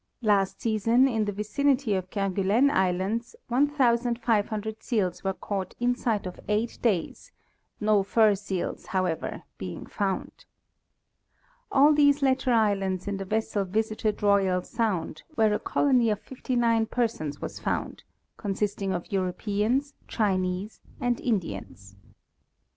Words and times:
Last 0.23 0.59
season, 0.59 1.07
in 1.07 1.25
the 1.25 1.31
vicinity 1.31 1.93
of 1.93 2.09
Kerguelen 2.09 2.71
islands, 2.71 3.35
1,500 3.49 4.81
seals 4.81 5.23
were 5.23 5.35
caught 5.35 5.75
inside 5.79 6.25
of 6.25 6.39
eight 6.47 6.79
days, 6.81 7.31
no 7.79 8.01
fur 8.01 8.33
seals, 8.33 8.87
however, 8.87 9.43
being 9.59 9.85
found. 9.85 10.45
At 11.71 11.95
these 11.97 12.23
latter 12.23 12.51
islands 12.51 13.05
the 13.05 13.25
vessel 13.25 13.63
visited 13.63 14.23
Royal 14.23 14.63
sound, 14.63 15.21
where 15.35 15.53
a 15.53 15.59
colony 15.59 16.09
of 16.09 16.19
59 16.19 16.87
persons 16.87 17.39
was 17.39 17.59
found, 17.59 18.03
consisting 18.37 18.93
of 18.93 19.11
Europeans, 19.11 19.93
Chinese 20.07 20.81
and 20.99 21.21
Indians. 21.21 21.95